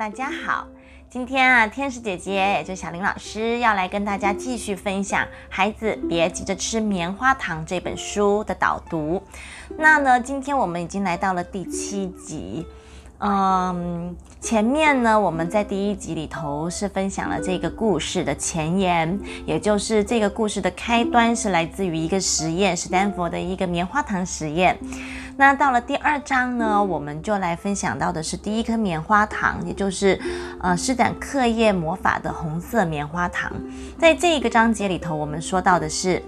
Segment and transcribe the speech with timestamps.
[0.00, 0.66] 大家好！
[1.10, 9.22] 今天啊，天使姐姐也就小林老师要来跟大家继续分享《孩子别急着吃棉花糖》这本书的导读。
[9.76, 12.66] 那呢，今天我们已经来到了第七集。
[13.18, 24.78] 嗯，前面呢，我们在第一集里头是分享了这个故事的前言，也就是这个故事的开端是来自于一个实验，史丹佛的一个棉花糖实验。
[25.40, 30.20] 那到了第二章呢，我们就来分享到的是第一颗棉花糖，也就是
[30.60, 33.50] 呃施展课业魔法的红色棉花糖。
[33.98, 36.22] 在这一个章节里头，我们说到的是。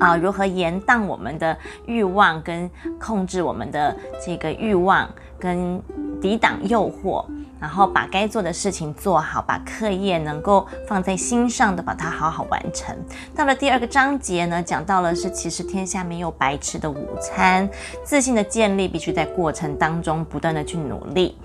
[0.00, 2.68] 啊，如何延宕我们的欲望，跟
[3.00, 5.08] 控制我们的这个欲望，
[5.38, 5.80] 跟
[6.20, 7.24] 抵挡诱惑，
[7.60, 12.96] 然后把该做的事情做好，把课业能够放在心上的，把它好好完成。
[13.34, 17.68] 到了第二个章节呢，讲到了是其实天下没有白吃的午餐，
[18.04, 21.36] 自信的建立必须在过程当中不断的去努力。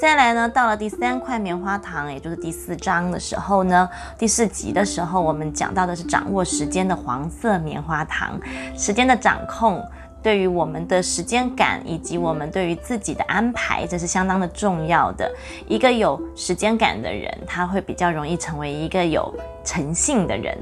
[0.00, 3.88] 再来呢，到了第三块棉花糖，也就是第四章的时候呢，
[4.18, 8.40] 第四集的时候，我们讲到的是掌握时间的黄色棉花糖，
[8.76, 9.80] 时间的掌控
[10.24, 15.30] 对于我们的时间感以及我们对于自己的安排，这是相当的重要的。
[15.68, 19.32] 一个有时间感的人，他会比较容易成为一个有
[19.62, 20.56] 诚信的人。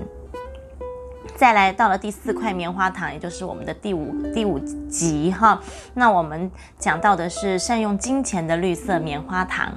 [1.36, 4.58] 再来到了第四块棉花糖，也就是我们的第五第五
[4.88, 5.60] 集哈。
[5.94, 9.72] 那我们讲到的是善用金钱的绿色棉花糖。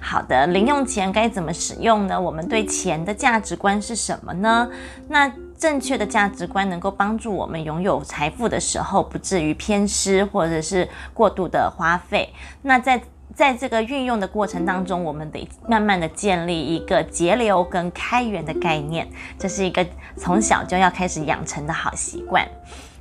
[0.00, 2.18] 好的，零用钱该怎么使用呢？
[2.18, 4.70] 我们对钱的价值观是什么呢？
[5.08, 5.30] 那
[5.60, 12.32] 正确的价值观能够帮助我们拥有财富的时候，不至于偏失或者是过度的花费。
[12.62, 13.00] 那在
[13.34, 19.06] 在这个运用的过程当中，我们得慢慢的建立一个节流跟开源的概念，
[19.38, 22.48] 这是一个从小就要开始养成的好习惯。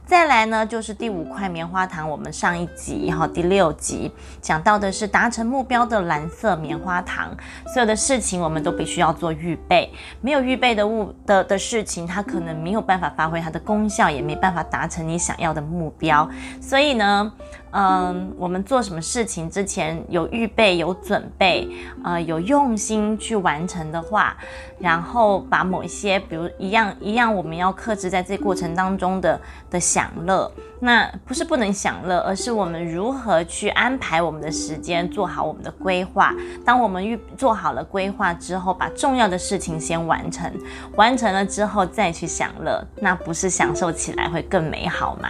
[0.10, 2.10] 再来呢，就是第五块棉花糖。
[2.10, 4.12] 我们上一集哈第六集
[4.42, 7.30] 讲到的是达成目标的蓝色棉花糖。
[7.72, 16.28] 所有的事情我们都必须要做预备，没有预备的物的的事情，它可能没有办法发挥它的功效，也没办法达成你想要的目标。
[16.60, 17.32] 所以呢。
[17.72, 21.70] 嗯，我们做什么事情之前有预备、有准备，
[22.04, 24.36] 呃，有用心去完成的话，
[24.80, 30.52] 然后把某一些，比如一样一样，我们要克制在这过程当中的的享乐。
[30.82, 36.34] 那不是不能享乐，而是我们如何去安排我们的时间，做好我们的规划。
[36.64, 40.52] 当我们预做好了规划之后，把重要的事情先完成，
[40.96, 45.30] 完成了之后再去享乐，那不是享受起来会更美好吗？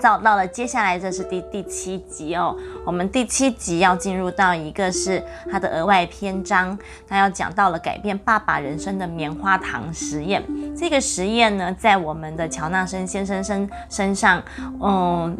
[0.00, 2.56] 到到了接下来，这是第第七集哦。
[2.84, 10.42] 我们第七集要进入到一个是它的额外篇章，它要讲到了改变爸爸人生的棉花糖实验。
[10.76, 14.42] 这个实验呢，在我们的乔纳森先生身身上，
[14.80, 15.36] 嗯，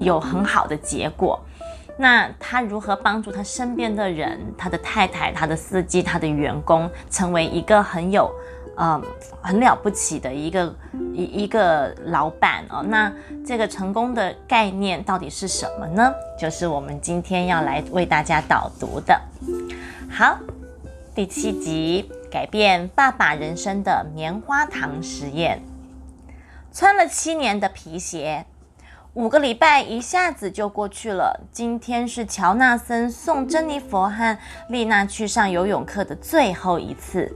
[0.00, 1.40] 有很好的结果。
[1.96, 8.30] 那他如何帮助他身边的人，他的太太、他的司机、他的员工，成为一个很有。
[8.82, 9.02] 嗯，
[9.42, 10.74] 很了不起的一个
[11.12, 12.82] 一一个老板哦。
[12.82, 13.12] 那
[13.46, 16.10] 这个成功的概念到底是什么呢？
[16.38, 19.20] 就是我们今天要来为大家导读的。
[20.08, 20.38] 好，
[21.14, 25.60] 第七集改变爸爸人生的棉花糖实验。
[26.72, 28.46] 穿了七年的皮鞋，
[29.12, 31.38] 五个礼拜一下子就过去了。
[31.52, 34.38] 今天是乔纳森送珍妮佛和
[34.70, 37.30] 丽娜去上游泳课的最后一次。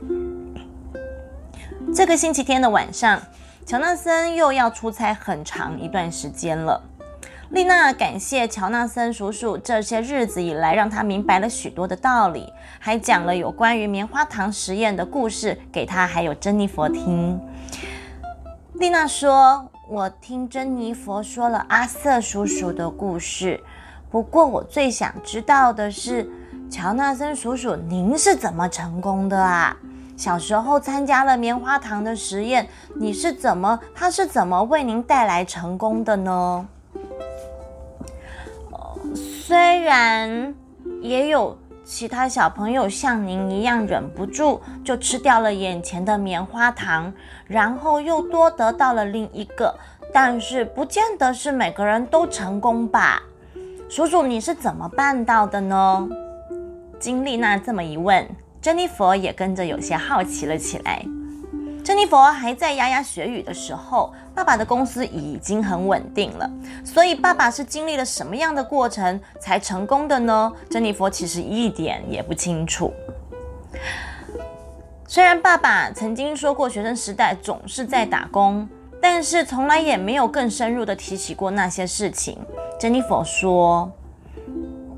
[1.95, 3.23] 这个星期天的晚上，
[3.65, 6.83] 乔纳森又要出差很长一段时间了。
[7.51, 17.41] 丽娜感谢乔纳森叔叔这些日子以来让他明白了许多的道理，还讲了有关于棉花糖实验的故事给他还有珍妮佛听。
[18.73, 23.63] 丽娜说：“我听珍妮佛说了阿瑟叔叔的故事，
[24.11, 26.29] 不过我最想知道的是，
[26.69, 29.77] 乔纳森叔叔您是怎么成功的啊？”
[30.17, 33.81] 小时候参加了棉花糖的实验，你是怎么？
[33.95, 36.69] 他是怎么为您带来成功的呢？
[39.15, 40.55] 虽然
[41.03, 47.13] 也有其他小朋友像您一样忍不住就吃掉了眼前的棉花糖，
[47.47, 49.77] 然后又多得到了另一个，
[50.13, 53.23] 但是不见得是每个人都成功吧？
[53.89, 56.09] 叔叔，你是怎么办到的呢？
[56.99, 58.27] 经丽娜这么一问。
[58.65, 61.05] 珍妮佛也跟着有些好奇了起来。
[61.85, 66.51] 珍妮佛还在牙牙学语的时候，爸爸的公司已经很稳定了。
[66.83, 70.51] 所以，爸爸是经历了什么样的过程才成功的呢？
[70.71, 72.91] 珍妮佛其实一点也不清楚。
[75.07, 78.67] 虽然爸爸曾经说过学生时代总是在打工，
[78.99, 82.39] 但是从来也没有更深入的提起过那些事情。
[82.81, 83.93] 珍妮佛说：“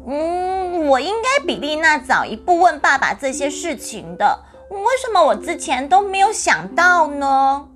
[0.07, 4.39] 嗯。”我应该比丽娜早一步问爸爸这些事情的，
[4.71, 7.67] 为什么我之前都没有想到呢？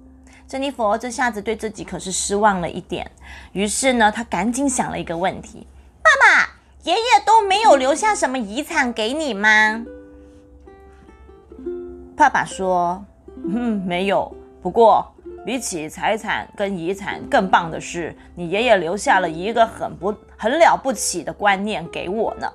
[0.47, 3.11] 珍妮佛这下子对自己可是失望了一点，
[3.53, 5.67] 于是呢，他赶紧想了一个问题：
[6.03, 6.51] 爸爸，
[6.85, 9.85] 爷爷都没有留下什么遗产给你吗？
[12.17, 13.05] 爸爸说
[13.45, 14.33] ：“嗯，没有。
[14.63, 15.13] 不过。”
[15.51, 22.49] 比起财产跟遗产更棒的是，你爷爷留下了一个很不很了不起的观念给我呢，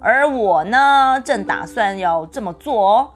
[0.00, 3.10] 而我呢，正打算要这么做哦。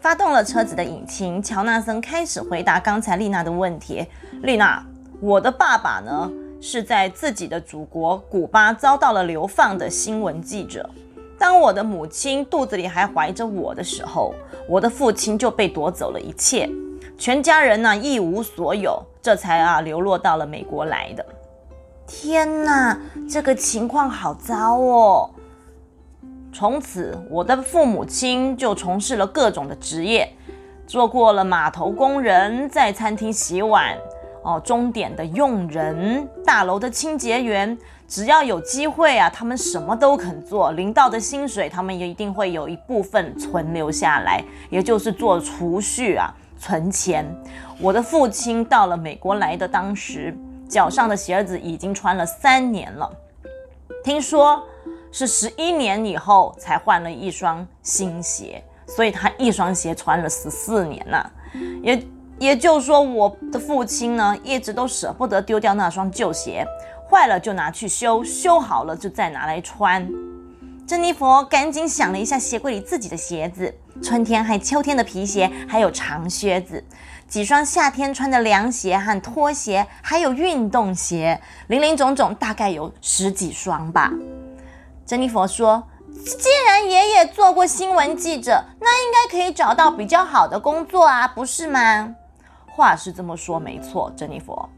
[0.00, 4.06] 发动了车子的引擎，乔纳森开始回答刚才丽娜的问题。
[4.40, 4.82] 丽娜，
[5.20, 6.32] 我的爸爸呢，
[6.62, 10.88] 是在自己的祖国古巴遭到了流放的新闻记者。
[11.38, 14.34] 当我的母亲肚子里还怀着我的时候，
[14.66, 16.66] 我的父亲就被夺走了一切。
[17.20, 21.26] 全家人呢一无所有，这才啊流落到了美国来的。
[22.06, 25.30] 天哪，这个情况好糟哦！
[26.50, 30.32] 从此，我的父母亲就从事了各种的职业，
[30.86, 33.98] 做过了码头工人，在餐厅洗碗，
[34.42, 37.76] 哦，钟点的佣人，大楼的清洁员，
[38.08, 40.72] 只要有机会啊，他们什么都肯做。
[40.72, 46.34] 领到的薪水，他们也一定会有一部分存留下来，也就是做储蓄啊。
[46.60, 47.26] 存钱。
[47.80, 50.36] 我的父亲到了美国来的当时，
[50.68, 53.10] 脚上的鞋子已经穿了三年了。
[54.04, 54.62] 听说
[55.10, 61.32] 是十一年以后才换了一双新鞋，所以他一双鞋穿了十四年了。
[61.82, 62.06] 也
[62.38, 66.64] 也就是说，我的父亲呢，一直都舍不得丢掉那双旧鞋，
[67.10, 70.08] 坏了就拿去修，修好了就再拿来穿。
[70.86, 73.72] 珍妮佛赶紧想了一下鞋柜里自己的鞋子，
[74.02, 76.82] 春天和秋天的皮鞋，还有长靴子，
[77.28, 84.12] 几双夏天穿的凉鞋和拖鞋，还有运动鞋，零零总总大概有十几双吧。
[85.06, 85.86] 珍妮佛说
[86.24, 92.14] ：“既然爷爷做过新闻记者，那应该可以找到比较好的工作啊，不是吗？”
[92.66, 94.68] 话是这么说没错，珍妮佛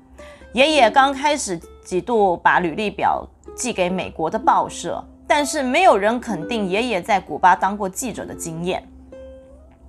[0.53, 3.27] 爷爷刚开始几度把履历表
[3.57, 5.03] 寄给美国的报社。
[5.25, 8.87] 但是没有人肯定爷爷在古巴当过记者的经验，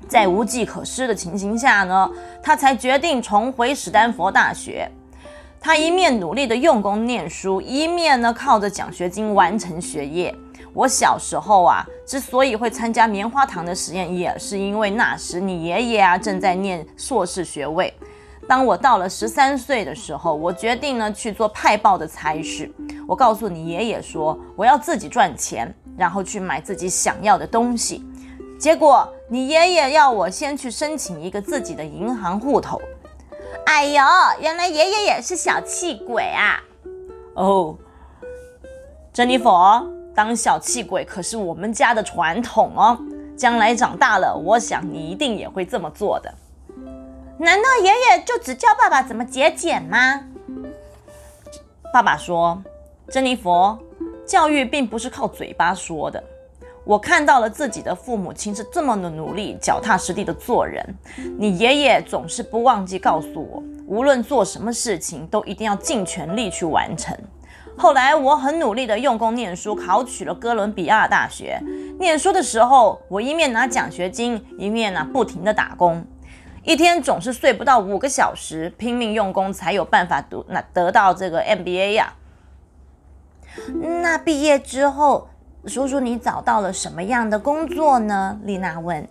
[0.07, 2.09] 在无计可施的情形下呢，
[2.41, 4.89] 他才决定重回史丹佛大学。
[5.59, 10.35] 他一面努力的用功念书，一面呢靠着奖学金完成学业。
[10.73, 17.93] 我小时候啊，之所以会参加棉花糖的实验，也是因为那时你爷爷啊正在念硕士学位。
[18.45, 22.69] 当我到了十三岁的时候，我决定呢去做派报的差事。
[23.07, 28.03] 我告诉你爷爷说，我要自己赚钱，然后去买自己想要的东西。
[28.63, 32.81] 结果你爷爷要我先去申请一个自己的银行户头。
[33.65, 34.01] 哎呦，
[34.39, 36.63] 原来爷爷也是小气鬼啊！
[37.33, 37.75] 哦，
[39.11, 42.97] 珍妮佛，当小气鬼可是我们家的传统哦。
[43.35, 46.33] 将来长大了，我想你一定也会这么做的。
[47.37, 50.21] 难道爷爷就只教爸爸怎么节俭吗？
[51.91, 52.63] 爸爸说
[53.11, 53.77] ：“珍妮佛，
[54.25, 56.23] 教育并不是靠嘴巴说的。
[56.85, 60.83] 我看到了自己的父母亲是这么的努力，脚踏实地的做人。
[61.37, 67.17] 你爷爷总是不忘记告诉我，无论做什么事情，都一定要尽全力去完成。
[67.77, 71.59] 后来我很努力的用功念书，考取了哥伦比亚大学。
[71.99, 76.05] 念书的时候，我一面拿奖学金，一面呢不停的打工。”
[76.63, 82.13] 一天总是睡不到五个小时，拼命用功才有办法读那得到这个 MBA 呀。
[84.01, 85.27] 那毕业之后，
[85.65, 88.37] 叔叔你找到了什么样的工作呢？
[88.43, 89.07] 丽娜问。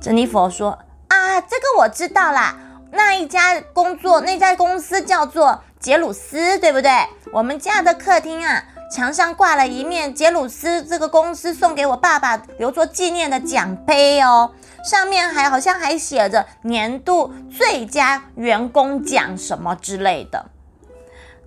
[0.00, 2.56] 珍妮佛说：“啊，这个我知道啦，
[2.90, 6.90] 那一家工作，那家公司叫做杰鲁斯，对不对？
[7.32, 14.52] 我们家的客厅啊，墙上挂了一面杰鲁斯这个公司送给我爸爸留作纪念的奖杯哦。”
[14.84, 20.46] 上面还好像还写着年度最佳员工奖什么之类的。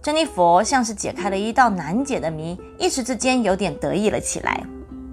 [0.02, 4.64] 珍妮佛像是解开了一道难解的谜，一时之间有点得意了起来。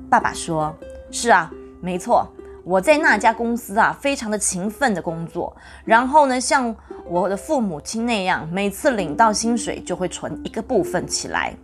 [0.08, 0.74] 爸爸说
[1.12, 1.52] ：“是啊，
[1.82, 2.26] 没错，
[2.64, 5.54] 我在那家公司啊，非常的勤奋的工作。
[5.84, 11.54] 然后呢，像我的父母亲那样，每次领到薪水就会存一个部分起来，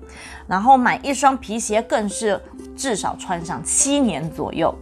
[0.47, 2.39] 然后买一双皮鞋，更是
[2.77, 4.75] 至少穿上七年左右。”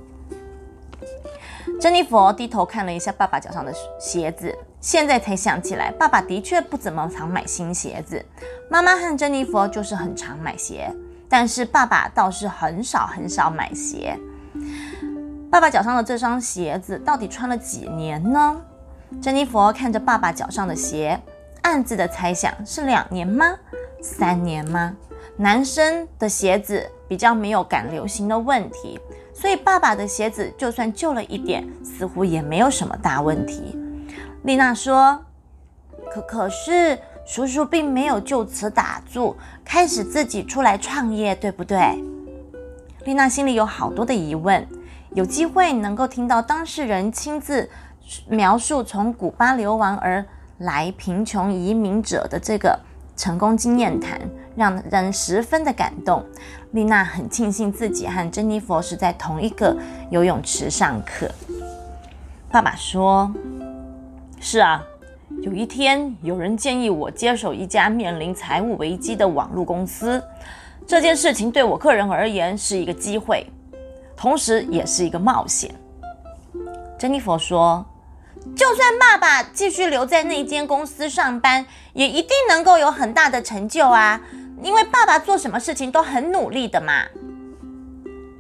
[1.81, 8.25] 珍妮佛低头看了一下爸爸脚上的鞋子，现在才想起来，爸爸的确不怎么常买新鞋子。
[8.71, 10.93] 妈妈和珍妮佛就是很常买鞋，
[11.29, 14.19] 但是爸爸倒是很少很少买鞋。
[15.51, 18.61] 爸爸脚上的这双鞋子到底穿了几年呢？
[19.21, 21.21] 珍妮佛看着爸爸脚上的鞋，
[21.63, 23.55] 暗自的猜想：是两年吗？
[24.01, 24.97] 三年吗？
[25.37, 28.99] 男生的鞋子比较没有赶流行的问题，
[29.43, 33.77] 所以爸爸的鞋子就算旧了一点，似乎也没有什么大问题。
[34.45, 35.21] 丽娜说
[36.15, 36.97] ：“可可是
[37.27, 41.77] 叔叔并没有就此打住，开始自己出来创业，对不对？”
[43.05, 44.65] 丽娜心里有好多的疑问。
[45.13, 47.69] 有机会能够听到当事人亲自
[48.29, 50.25] 描述从古巴流亡而
[50.59, 52.79] 来贫穷移民者的这个
[53.17, 54.21] 成功经验谈，
[54.55, 56.25] 让人十分的感动。
[56.73, 59.77] 丽娜很庆幸自己和珍妮佛是在同一个
[60.11, 61.31] 游泳池上课。
[62.51, 63.33] 爸爸说
[64.41, 64.83] ：“是啊，
[65.43, 70.23] 有一天有人建议我接手一家面临财务危机的网络公司，
[70.87, 73.47] 这件事情对我个人而言是一个机会。”
[74.15, 75.75] 同时也是一个冒险。
[76.97, 77.85] 珍妮佛说
[78.55, 84.21] ：“就算爸爸继续留在那间公司上班，也一定能够有很大的成就啊！
[84.63, 87.05] 因为爸爸做什么事情都很努力的嘛。”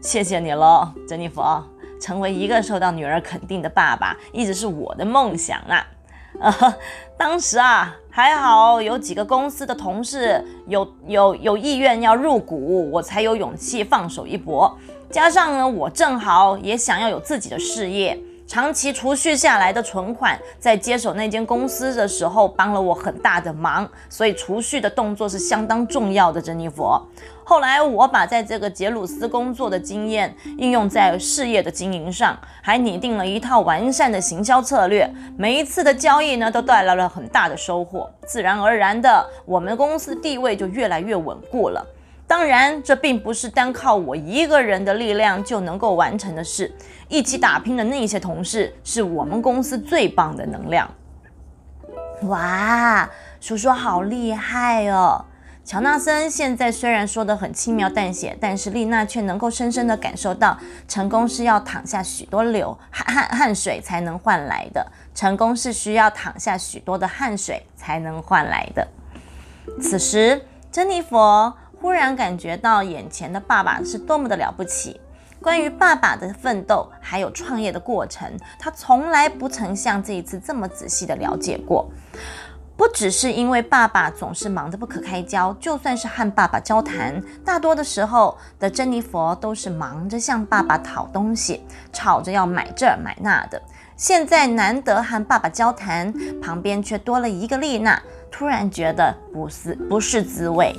[0.00, 1.64] 谢谢你了，珍妮佛。
[2.00, 5.86] 成为一个受到女儿肯定的爸爸，一直是我的梦想啊。
[6.40, 6.52] 呃，
[7.16, 14.76] 当时啊，还好有几个公司的同事有有有意愿要入股，我才有勇气放手一搏。
[15.10, 18.18] 加上呢，我正好也想要有自己的事业，
[18.52, 26.38] 长期储蓄下来的存款，在接手那间公司的时候帮了我很大的忙，所以储蓄的动作是相当重要的。
[26.38, 27.02] 珍妮佛，
[27.44, 41.82] 后来我把在这个杰鲁斯工作的经验应用在事业的经营上，还拟定了一套完善的行销策略，每一次的交易呢，都带来了很大的收获，自然而然的，我们公司地位就越来越稳固了。
[42.26, 46.70] 当然，这并不是单靠我一个人的力量就能够完成的事。
[47.12, 50.90] 一起打拼的那些同事，是我们公司最棒的能量。
[52.22, 53.06] 哇，
[53.38, 55.26] 叔叔好厉害哦！
[55.62, 64.90] 乔纳森现在虽然说的很轻描淡写，但是丽娜却能够深深的感受到，成功是要淌下许多流汗汗汗水才能换来的。
[65.14, 68.88] 成功是需要淌下许多的汗水才能换来的。
[69.82, 71.52] 此时，珍妮佛。
[71.78, 75.00] 忽然感觉到眼前的爸爸是多么的了不起。
[75.42, 81.90] 关于爸爸的奋斗还有创业的过程，他从来不曾像这一次这么仔细的了解过。
[82.74, 93.60] 不只是因为爸爸总是忙得不可开交，就算是和爸爸交谈，大多的时候的珍妮佛都是忙着向爸爸讨东西，吵着要买这买那的。
[93.96, 100.74] 现在难得和爸爸交谈，旁边却多了一个丽娜，突然觉得不是不是滋味。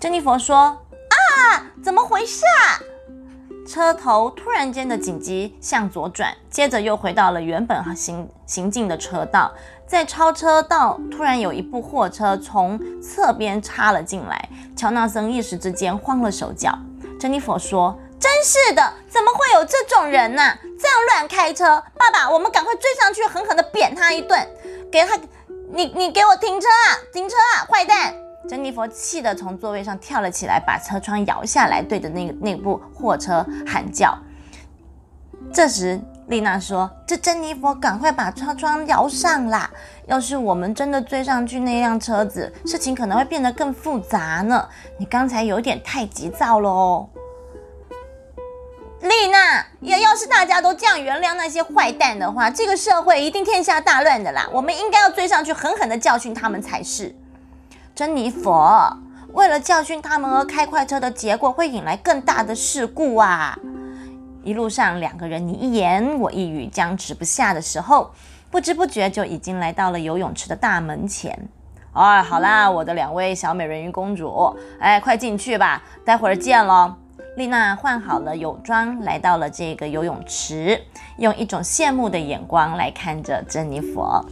[0.00, 0.76] 珍妮佛说
[1.52, 2.80] ：“啊，怎么回事啊？”
[3.66, 9.52] 车头突然间的紧急向左转，接着又回到了原本行行进的车道。
[9.86, 14.48] 在超车道，突然有一部货车从侧边插了进来。
[14.76, 16.76] 乔纳森一时之间慌了手脚。
[17.20, 20.42] 珍妮佛说：“真是的，怎么会有这种人呢？
[20.78, 21.82] 这样乱开车！
[21.96, 24.46] 爸爸，我们赶快追上去，狠狠地扁他一顿，
[24.90, 25.16] 给他，
[25.72, 26.98] 你你给我停车啊！
[27.12, 27.66] 停车啊！
[27.70, 28.14] 坏蛋！”
[28.48, 34.16] 珍妮佛气得从座位上跳了起来，把车窗摇下来，对着那那部货车喊叫。
[35.52, 39.70] 这时，丽娜说：“这珍妮佛，赶快把车窗摇上啦！
[40.06, 44.68] 要是我们真的追上去那辆车子，事情可能会变得更复杂呢。
[44.98, 47.08] 你刚才有点太急躁了哦。”
[49.02, 54.48] 丽娜，要要是大家都这样原谅那些坏蛋的话，这个社会一定天下大乱的啦！
[54.52, 57.14] 我们应该要追上去，狠狠地教训他们才是。
[57.96, 58.94] 珍妮佛
[59.32, 63.58] 为了教训他们而开快车的结果，会引来更大的事故啊！
[64.44, 68.10] 一路上，两个人你一言我一语，僵持不下的时候，
[68.50, 71.48] 不知不觉就已经来到了游泳池的大门前。
[71.94, 76.96] 哎，好啦，我的两位小美人鱼公主，哎，快进去吧，待会儿见喽！
[77.38, 80.78] 丽娜换好了泳装，来到了这个游泳池，
[81.16, 84.22] 用一种羡慕的眼光来看着珍妮佛。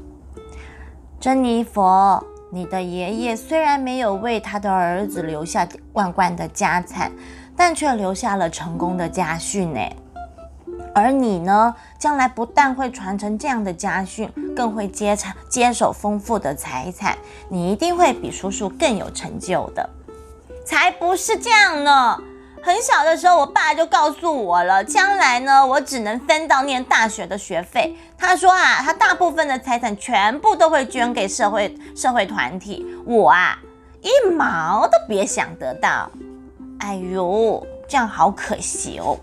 [1.18, 2.22] 珍妮佛。
[2.54, 7.10] 你的爷爷虽然没有为他的儿子留下万贯的家产，
[7.56, 9.80] 但却留下了成功的家训呢。
[10.94, 17.18] 而你呢，将来不但会传承这样的家训，更会接产接手丰富的财产。
[17.48, 19.90] 你一定会比叔叔更有成就的。
[20.64, 22.22] 才不是这样呢！
[22.64, 27.94] 很小的时候，我爸就告诉我了，将来呢，我只能分到念大学的学费。
[28.16, 33.58] 他说啊，他大部分的财产全部都会捐给社会社会团体，我啊，
[34.00, 36.10] 一毛都别想得到。
[36.80, 39.18] 哎呦，这样好可惜哦！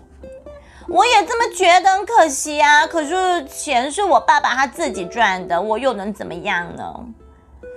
[0.88, 2.86] 我也这么觉得，很可惜啊。
[2.86, 6.94] 可是钱是我爸爸他自己赚的，我又能怎么样呢？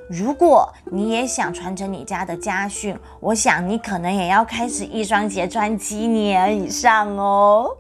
[0.08, 7.76] 如果你也想传承你家的家训，我想你可能也要开始一双鞋穿七年以上哦。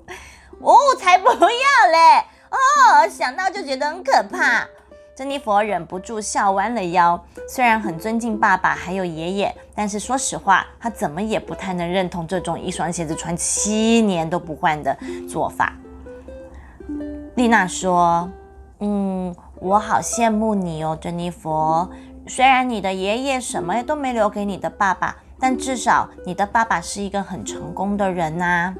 [0.59, 2.25] 哦，才不要嘞！
[2.49, 4.65] 哦，想到就觉得很可怕。
[5.15, 7.23] 珍妮佛忍不住笑弯了腰。
[7.47, 14.97] 虽然很尊敬爸爸还有爷爷，但是说实话，她怎么也不太能认同这种一双鞋子穿七年都不换的
[15.29, 15.73] 做法。
[17.35, 18.29] 丽娜说
[18.79, 21.87] ：“嗯，我好羡慕你哦，珍妮佛。
[22.27, 28.73] 虽然你的爷爷什么都没留给你的爸爸，但至少你的爸爸是一个很成功的人呐。”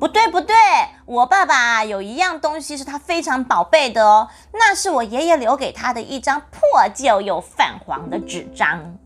[0.00, 0.56] 不对不对，
[1.04, 8.96] 我爸爸有一样东西是他非常宝贝的哦，那是我爷爷留给他的一张破旧又泛黄的纸张。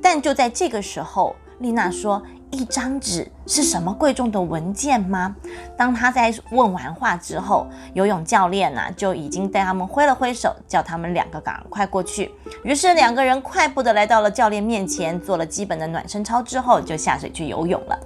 [0.00, 5.34] 但就在这个时候，丽娜说：“一张纸是什么贵重的文件吗？”
[5.76, 12.32] 当他在问完话之后，游泳教练呢就已经带他们挥了挥手，叫他们两个赶快过去。
[12.62, 17.98] 于是两个人快步的来到了教练面前，做了基本的暖身操之后，就下水去游泳了。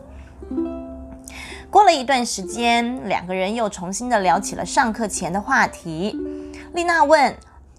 [1.71, 6.19] 过了一段时间，两个人又重新的聊起了上课前的话题。
[6.73, 7.33] 丽娜问：“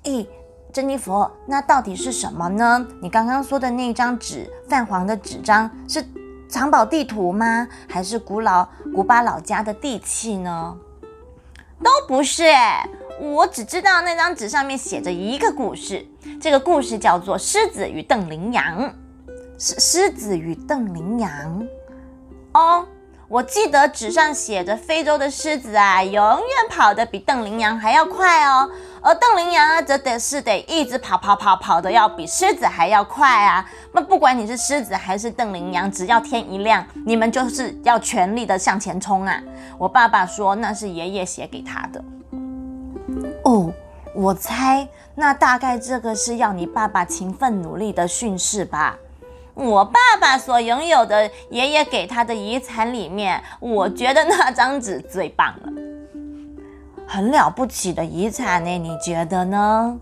[0.05, 0.25] 咦，
[0.71, 2.87] 珍妮佛，那到底是什么呢？
[3.01, 6.01] 你刚刚说的那张纸，泛黄的纸张，是
[6.51, 7.67] 藏宝地图吗？
[7.87, 10.77] 还是古老古巴老家的地契呢？”
[11.81, 12.87] 都不是哎，
[13.19, 16.05] 我只知道那张纸上面写着一个故事，
[16.39, 18.83] 这个故事叫做《狮子与邓羚羊》。
[19.57, 21.67] 狮狮子与邓羚羊，
[22.53, 22.85] 哦。
[23.31, 33.65] 我记得纸上写着，非洲的狮子啊，永远跑得比邓羚羊还要快哦，而邓羚羊啊，则得是得一直跑跑跑，跑得要比狮子还要快啊。
[33.93, 39.41] 那不管你是狮子还是邓羚羊，只要天一亮，你们就是要全力的向前冲啊。
[39.77, 42.03] 我爸爸说那是爷爷写给他的。
[43.45, 43.71] 哦，
[44.13, 48.97] 我猜那大概这个是要你爸爸勤奋努力的训示吧。
[49.53, 55.71] 我爸爸所拥有的爷爷给他的遗产里面，我觉得那张纸最棒了，
[57.07, 59.99] 很了不起的遗产呢，你觉得呢？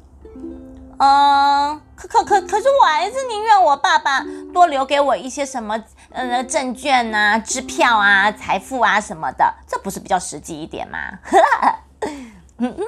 [0.98, 5.82] 嗯，可可可可是我还是宁愿我爸爸多留给我一些什么
[6.12, 11.00] 呃证券啊、支票啊、财富啊什么的，这不是比较实际一点吗？
[12.58, 12.88] 嗯嗯。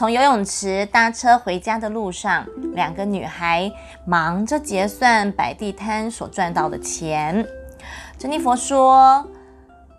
[0.00, 3.70] 从游泳池搭车回家的路上，两个女孩
[4.06, 7.46] 忙着结算摆地摊所赚到的钱。
[8.16, 9.28] 珍妮佛说：“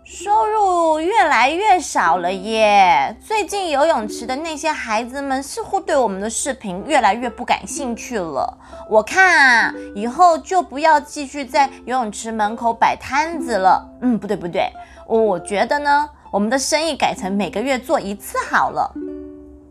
[0.02, 3.16] 收入越来越少了耶！
[3.24, 8.58] 最近游泳池的那些孩子们似乎对我们的视频越来越不感兴趣了。
[8.90, 13.88] 我看啊，以后就不要继续在游泳池门口摆摊子了。
[14.00, 14.68] 嗯，不对不对，
[15.06, 18.92] 我觉得呢，我们的生意改成每个月做一次好了。”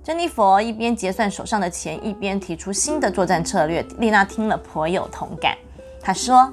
[0.03, 3.83] 珍妮佛一边结算手上的钱，一边提出新的作战策略。
[3.99, 5.55] 丽娜听了颇有同感，
[6.01, 6.51] 她说：“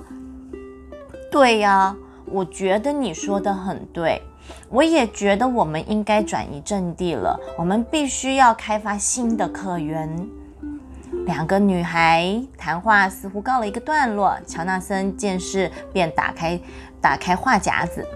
[1.32, 4.20] 对呀，我觉得你说的很对，
[4.68, 7.40] 我也觉得我们应该转移阵地了。
[7.56, 10.28] 我们必须要开发新的客源。”
[11.24, 14.38] 两个女孩谈话似乎告了一个段落。
[14.46, 16.60] 乔纳森见势便打开
[17.00, 18.06] 打开话匣子。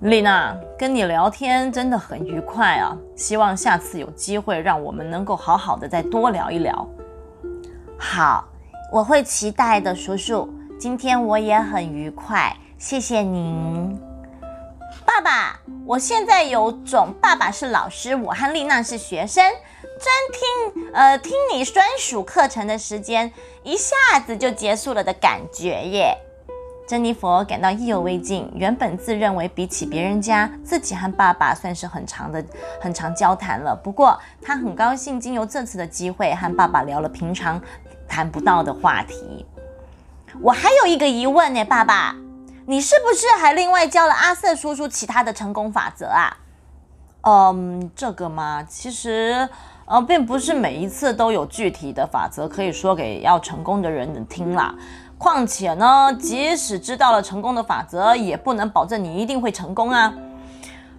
[0.00, 2.94] 丽娜，跟你聊天真的很愉快啊！
[3.16, 6.86] 希望下次有机会让我们能够好好的再多聊一聊。
[7.98, 8.46] 好，
[8.92, 10.52] 我会期待的，叔叔。
[10.78, 13.98] 今天我也很愉快，谢谢您，
[15.06, 15.58] 爸爸。
[15.86, 19.42] 我现在有种爸爸是老师，我和丽娜是学生，
[19.98, 23.32] 专听呃听你专属课程的时间
[23.62, 26.18] 一下子就结束了的感觉耶。
[26.86, 28.50] 珍妮佛感到意犹未尽。
[28.54, 32.44] 原本自认为比起别人家，自己和爸爸算是很长的、
[32.80, 33.74] 很长交谈了。
[33.74, 37.60] 不过，他很高兴经由这次的机会和爸爸聊了平常
[38.06, 39.44] 谈不到的话题。
[40.40, 42.14] 我还有一个疑问呢，爸爸，
[42.66, 46.36] 你是不是还另外教了阿瑟叔叔其他的成功法则啊？
[47.22, 49.48] 嗯，这个嘛，其实
[49.86, 54.72] 呃，并不是每一次都有具体的法则可以说给要成功的人听啦。
[55.18, 60.12] 况且呢，即使知道了成功的法则，也不能保证你一定会成功啊。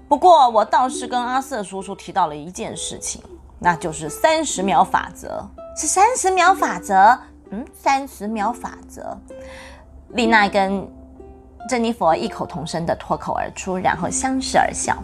[0.07, 3.21] 不过我倒是跟阿瑟叔叔提到了一件事情，
[3.59, 5.45] 那就是三十秒法则。
[5.75, 7.17] 是三十秒法则？
[7.51, 9.15] 嗯，三十秒法则。
[10.09, 10.87] 丽娜跟
[11.69, 14.97] 珍妮佛异口同声的脱口而出，然后相视而笑。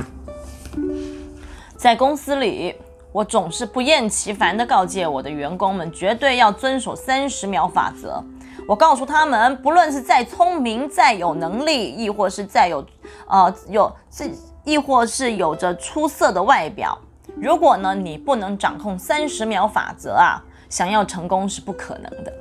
[1.78, 2.76] 在公司里，
[3.12, 8.24] 我总是不厌其烦的告诫我的员工们，绝对要遵守三十秒法则。
[8.66, 12.86] 我告诉他们，不论是再聪明、再有能力，亦或是再有，
[13.28, 14.32] 呃，有这，
[14.64, 16.98] 亦或是有着出色的外表，
[17.36, 22.34] 如果呢你不能掌控三十秒法则啊，想要成功是不可能的。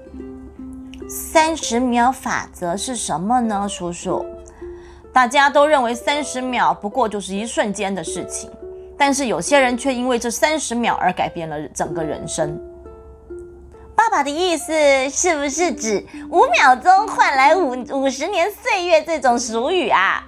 [1.09, 4.25] 三十秒法则是什么呢，叔叔？
[5.13, 8.49] 大家都认为三十秒不过就是一瞬间的事情，
[8.97, 12.59] 但是有些人却因为这三十秒而改变了整个人生。
[14.03, 14.73] 爸爸的意思
[15.11, 20.25] 是不是指五秒钟换来五五十年岁月这种俗语啊？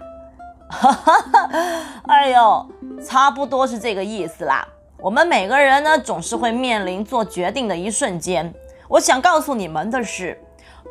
[2.06, 2.68] 哎呦，
[3.04, 4.64] 差不多是这个意思啦。
[5.00, 8.54] 我们每个人呢，总是会面临做决定的一瞬间。
[8.86, 10.40] 我想告诉你们的是，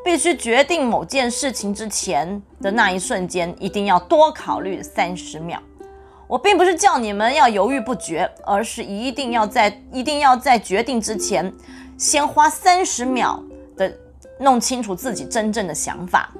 [0.04, 5.58] 必须决定某件事情之前的那一瞬间，一定要多考虑三十秒。
[6.28, 11.54] 我并不是叫你们要犹豫不决，而是一定要在一定要在决定之前，
[11.98, 13.42] 先花三十秒
[13.78, 13.98] 的
[14.40, 16.32] 弄清楚自己真正的想法。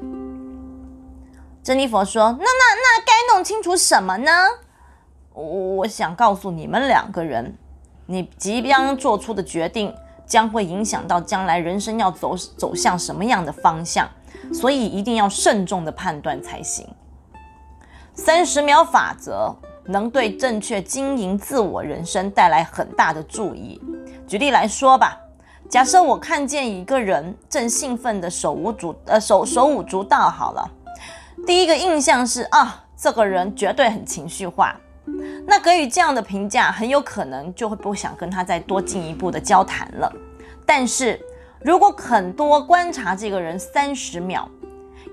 [1.63, 4.32] 珍妮佛说：“那那那该弄清楚什么呢？
[5.34, 5.44] 我
[5.78, 7.56] 我想告诉你们两个人，
[8.06, 9.94] 你即将做出的决定
[10.26, 14.10] 将会影响到将来人生要走走向什么样的方向，
[14.54, 16.88] 所以一定要慎重的判断才行。
[18.13, 23.82] 三十秒法则能对正确经营自我人生带来很大的注意。
[24.28, 25.18] 举例来说吧，
[25.73, 30.69] 假设我看见一个人正兴奋的手舞足呃手手舞足蹈，好了。”
[31.47, 34.79] 第一个印象是啊，这个人绝对很情绪化。
[35.47, 40.13] 那给予这样的评价，很有可能就会不想跟他再多进一步的交谈了。
[40.63, 41.19] 但是
[41.62, 44.47] 如果肯多观察这个人三十秒，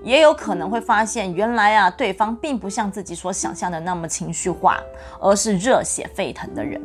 [0.03, 4.77] 也有可能会发现，原来啊，对方并不像自己所想象的那么情绪化，
[5.19, 6.79] 而是热血沸腾的人，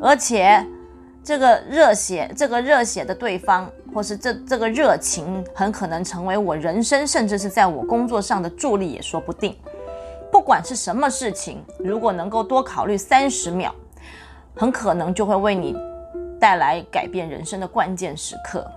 [0.00, 0.66] 而且。
[1.24, 9.56] 这个热血，这个热血的对方，或是这这个热情，很可能成为我人生，甚至是在我工作上的助力也说不定。
[10.30, 13.74] 不管是什么事情，如果能够多考虑三十秒，
[14.54, 15.74] 很可能就会为你
[16.38, 18.70] 带来改变人生的关键时刻。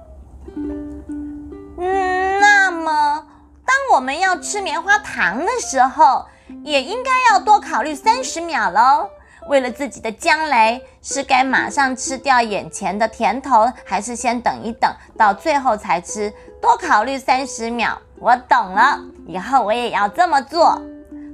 [0.55, 3.27] 嗯，那么
[3.65, 6.25] 当我们要吃棉花糖的时候，
[6.63, 9.09] 也应该要多考虑三十秒喽。
[9.47, 16.33] 为了自己的将来，是该马上吃掉眼前的甜头，还是先等一等，到最后才吃？
[16.61, 17.97] 多考虑三十秒。
[18.19, 20.81] 我懂了，以后我也要这么做。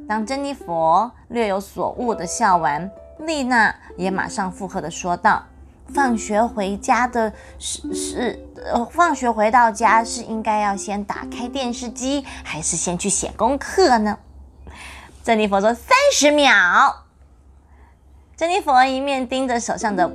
[0.08, 5.42] 当珍妮佛略有所悟的笑完，丽娜也马上附和的说道
[5.96, 14.18] ：“放学回家的是是，呃，放学回到家是应该要先打开电视机，还是先去写功课呢？”
[15.24, 16.52] 珍妮佛说：“三十秒。”
[18.36, 20.12] 珍妮佛一面盯着手上的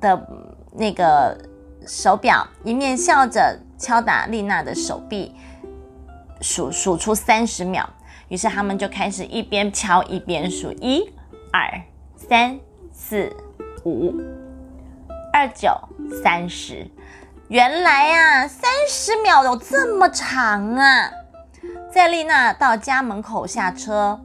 [0.00, 0.28] 的
[0.72, 1.38] 那个
[1.86, 5.34] 手表，一面笑着敲打丽娜的手臂，
[6.40, 7.88] 数数出三十秒。
[8.28, 11.02] 于是他们就开始一边敲一边数：一、
[11.52, 11.80] 二、
[12.16, 12.58] 三、
[12.92, 13.34] 四、
[13.84, 14.12] 五、
[15.32, 15.70] 二九、
[16.22, 16.86] 三十。
[17.48, 21.10] 原来啊，三十秒有这么长啊！
[21.90, 24.20] 在丽娜到家门口下车。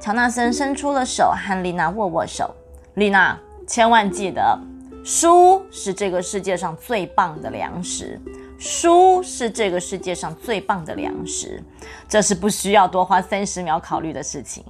[0.00, 2.54] 乔纳森伸出了手，和丽娜握握手。
[2.94, 4.58] 丽娜，千万记得，
[5.04, 8.18] 书是这个世界上最棒的粮食。
[8.58, 11.62] 书是这个世界上最棒的粮食，
[12.08, 14.64] 这是不需要多花三十秒考虑的事情。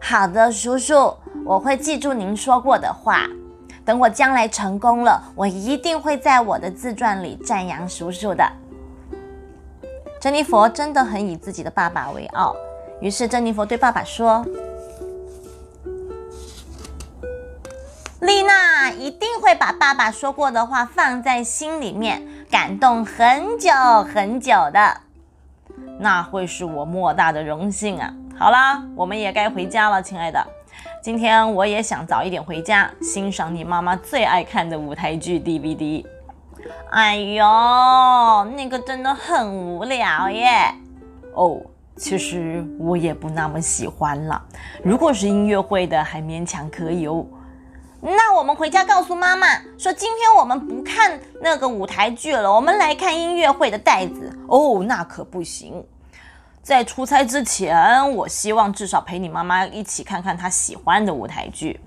[0.00, 1.12] 好的，叔叔，
[1.44, 3.26] 我会记住您说过的话。
[3.84, 8.48] 等我将来成功了，我一定会在我的自传里赞扬叔叔的。
[10.20, 12.54] 珍妮佛真的很以自己的爸爸为傲。
[13.00, 14.44] 于是，珍妮佛对爸爸说
[18.20, 23.72] ：“丽娜一定会把爸爸说过的话放在心里面，感动很久
[24.12, 24.98] 很久的。
[25.98, 28.12] 那会是我莫大的荣幸啊！
[28.38, 30.46] 好啦，我们也该回家了，亲爱的。
[31.02, 36.04] 今天我也想早一点回家，欣赏你妈妈最爱看的舞台剧 DVD。
[36.90, 37.44] 哎呦，
[38.54, 40.74] 那个真的很无聊耶！
[41.32, 41.62] 哦。”
[42.00, 44.42] 其实我也不那么喜欢了。
[44.82, 47.26] 如果是音乐会的，还勉强可以哦。
[48.00, 54.34] 那我们回家告诉妈妈说，今天我们不看那个舞台剧了，我们来看音乐会的袋子。
[54.48, 55.84] 哦，那可不行。
[56.62, 61.78] 在出差之前，我希望至少陪你妈妈一起看看她喜欢的舞台剧。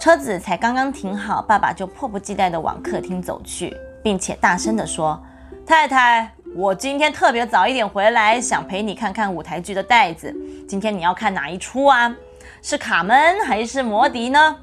[0.00, 5.22] 车子才刚刚停好，爸爸就迫不及待地往客厅走去，并且大声地说
[5.66, 10.34] ：“太太。”我今天特别早一点回来，想陪你看看舞台剧的袋子。
[10.66, 12.16] 今天你要看哪一出啊？
[12.62, 14.56] 是卡门还是摩迪呢？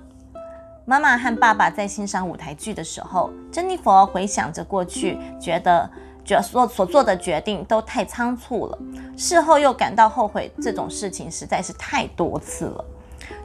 [0.86, 5.88] 妈妈和爸爸在欣赏舞台剧的时候，珍妮佛回想着过去，觉得
[6.26, 8.80] 决所所做的决定都太仓促了。
[9.16, 12.84] 事后又感到后悔，这种事情实在是太多次了。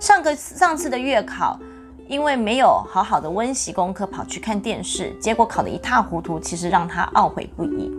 [0.01, 1.61] 上个上次的月考，
[2.09, 7.93] 因为没有好好的温习功课，跑去看电视，结果考得一塌糊涂，其实让他懊悔不已。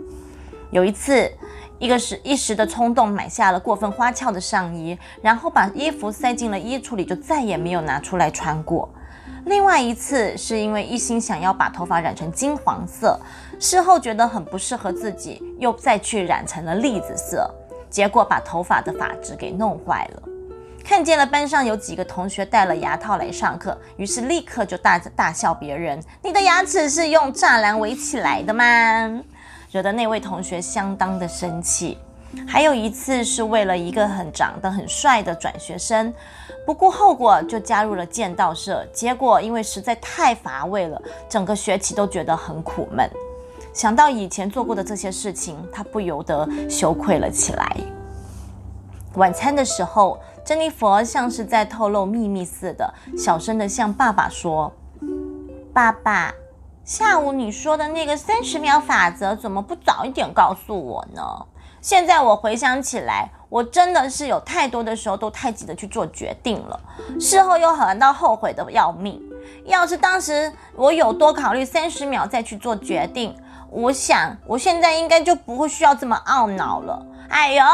[0.70, 1.30] 有一次，
[1.78, 8.88] 一个是一时的冲动买下了过分花俏的上衣，然后把衣服塞进了衣橱里，就再也没有拿出来穿过。
[9.46, 13.18] 另外一次是因为一心想要把头发染成金黄色，
[13.58, 17.50] 事后觉得很不适合自己，又再去染成了栗子色，
[17.88, 20.22] 结果把头发的发质给弄坏了。
[20.84, 28.64] 看见了班上有几个同学戴了牙套来上课，于是立刻就大大笑别人：“你的牙齿是用栅栏围起来的吗？”
[29.70, 31.98] 惹得那位同学相当的生气。
[32.46, 36.14] 还有一次是为了一个很长得很帅的转学生，
[36.64, 43.10] 不顾后果就加入了剑道社，结果因为实在太乏味了，整个学期都觉得很苦闷。
[43.72, 47.76] 想到以前做过的这些事情，他不由得羞愧了起来。
[49.14, 54.72] 晚餐的时候，珍妮佛像是在透露秘密似的，小声的向爸爸说
[55.74, 56.32] ：“爸爸，
[56.90, 61.22] 下午你说的那个三十秒法则，怎么不早一点告诉我呢？”
[61.80, 66.80] 现在我回想起来，我真的是有太多的时候都太急着去做决定了，
[67.20, 69.22] 事后又感到后悔的要命。
[69.66, 73.36] 要是当时我有多考虑三十秒再去做决定，
[73.70, 77.06] 我想我现在应该就不会需要这么懊恼了。
[77.28, 77.64] 哎呦，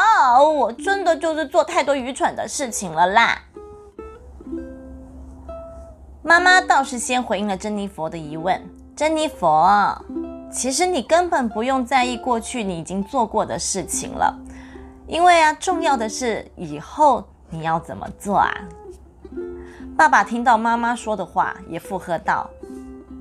[0.51, 3.39] 我真的就是做太多愚蠢的事情了啦。
[6.23, 8.61] 妈妈倒是先回应了珍妮佛的疑问
[8.97, 10.03] ：“珍妮佛。”
[10.51, 14.35] 其实你根本不用在意过去你已经做过的事情了，
[15.07, 18.51] 因为啊，重要的是以后你要怎么做啊。
[19.97, 22.49] 爸爸听到妈妈说的话，也附和道：“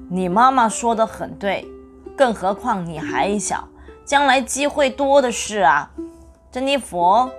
[0.09, 1.67] 你妈妈说的很对，
[2.15, 3.67] 更何况你还小，
[4.05, 5.91] 将来机会多的是啊。”
[6.53, 7.29] 珍妮佛，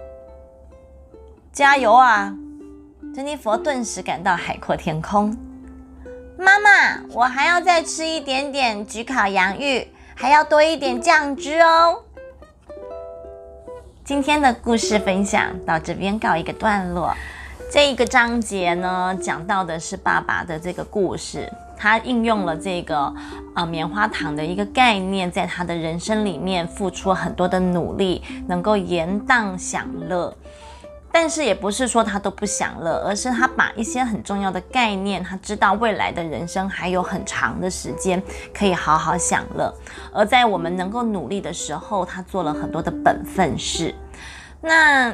[1.53, 2.35] 加油啊！
[3.15, 5.35] 珍妮佛顿时感到海阔天空。
[7.13, 12.03] 我还要再吃一点点焗烤洋芋，还要多一点酱汁哦。
[14.05, 17.13] 今天的故事分享到这边告一个段落。
[17.73, 23.13] 这一个章节呢，讲到的是爸爸的这个故事，他应用了这个
[23.57, 30.33] 呃棉花糖的一个概念，在他的人生里面付出很多的努力，能够延宕享乐。
[31.19, 39.75] 但是也不是说他都不享乐，而是他把一些很重要的概念，他知道未来的人生还有很长的时间可以好好享乐。
[40.13, 43.95] 而在我们能够努力的时候，他做了很多的本分事。
[44.61, 45.11] 那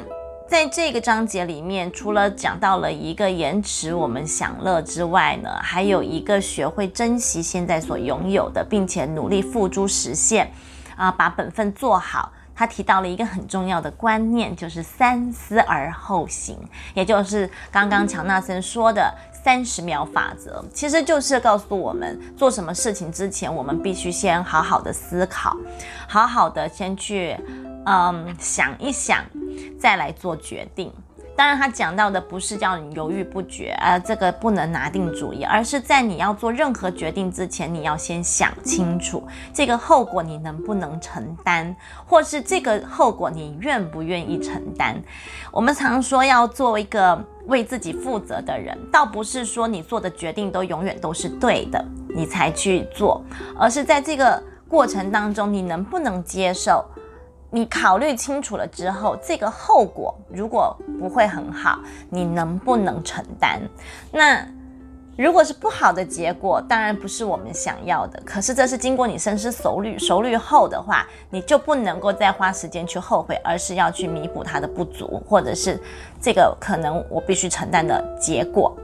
[0.49, 10.51] 在这个章节里面，除了讲到了一个延迟我们享乐之外呢，还有一个学会珍惜现在所拥有的，并且努力付诸实现，
[10.97, 12.33] 啊，把本分做好。
[12.55, 16.57] 他提到了一个很重要的观念，就是三思而后行，
[16.95, 19.12] 也就是刚刚乔纳森说的
[19.45, 25.57] 三十秒法则，其实就是告诉我们做什么事情之前，我们必须先好好的思考，
[26.07, 27.37] 好好的先去
[27.87, 29.25] 嗯想一想，
[29.81, 30.93] 再来做决定。
[31.42, 41.74] 当然，他讲到的不是叫你犹豫不决，呃，这个不能拿定主意，而是在你要做任何决定之前，你要先想清楚这个后果你能不能承担，
[42.07, 45.02] 或是这个后果你愿不愿意承担。
[45.50, 53.20] 我们常说要做一个为自己负责的人，倒不是说你做的决定都永远都是对的，你才去做，
[53.59, 56.85] 而是在这个过程当中，你能不能接受？
[57.55, 63.61] 你考虑清楚了之后，这个后果如果不会很好，你能不能承担？
[64.11, 64.43] 那
[65.19, 68.19] 如果是不好的结果，当然不是我们想要的。
[68.25, 75.79] 可是这是经过你深思熟虑、熟虑后的话，你就不能够再花时间去后悔，而是要去弥补它的不足，或者是
[76.23, 78.75] 这个可能我必须承担的结果。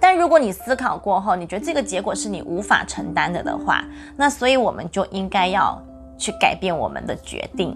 [0.00, 3.84] 但如果你思考过后，你觉得这个结果是你无法承担的的话，
[4.16, 5.78] 那所以我们就应该要。
[6.20, 7.74] 去改变我们的决定，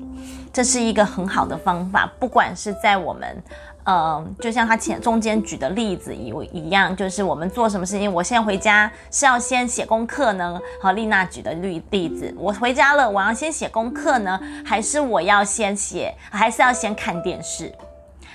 [0.53, 2.13] 这是一个很好的方法。
[2.21, 3.43] 不管是在我们，
[3.87, 10.61] 嗯，就像他前中间举的例子一一样，就是我们做什么事情，我现在回家是要先写功课呢？
[10.81, 17.73] 和丽娜举的例例子，我回家了，我要先写功课呢，还是我要先写，还是要先看电视？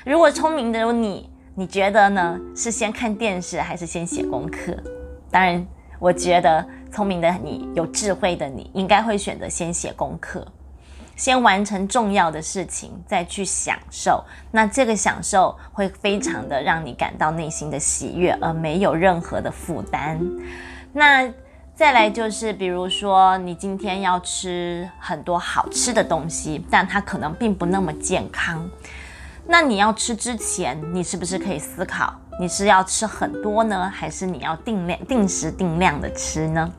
[0.03, 2.39] 如果聪明的你，你觉得呢？
[2.55, 4.75] 是先看电视，还是先写功课？
[5.29, 5.65] 当然，
[5.99, 6.65] 我觉得。
[6.91, 10.45] 聪明的你，有智慧的你，应该会选择先写功课，
[11.15, 14.23] 先完成重要的事情，再去享受。
[14.51, 20.19] 那这个享受会非常的让你感到内心的喜悦，而没有任何的负担。
[20.91, 21.31] 那
[21.75, 28.69] 再来就是，比如说你今天要吃很多好吃的东西，但它可能并不那么健康。
[29.45, 36.71] 那你要吃之前，你是不是可以思考，你是要吃很多呢，还是你要定量、定时定量的吃呢？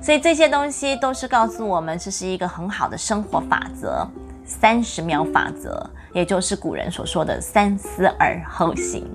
[0.00, 4.08] 所以这些东西都是告诉我们，这是一个很好的生活法则——
[4.46, 5.88] 三十秒法则。
[6.14, 9.06] 也就是古人所说的“三思而后行”。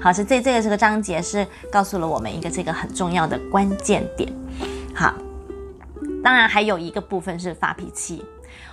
[0.00, 4.32] 好，是这这个这个章节是告诉了我们一个这个很重要的关键点。
[4.94, 5.12] 好，
[6.22, 8.24] 当然还有一个部分是发脾气。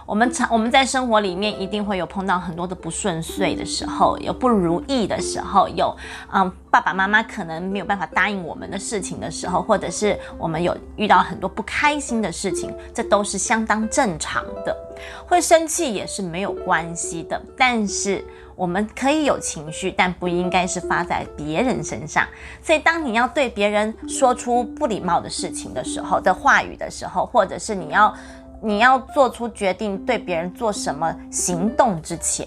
[0.06, 5.96] 我们常我们在生活里面一定会有碰到很多的不顺遂的时候，有不如意的时候，有
[6.34, 14.76] 嗯爸爸妈妈可能没有办法答应我们的事情的时候，或者是我们有遇到很多不开心的事情，这都是相当正常的。
[15.28, 18.24] 会生气也是没有关系的，但是
[18.56, 22.26] 我们可以有情绪，但不应该是发在别人身上。
[22.62, 28.14] 所以当你要对别人说出不礼貌的事情的时候的话语的时候，或者是你要。
[28.64, 32.46] 你要做出决定，对别人做什么行动之前，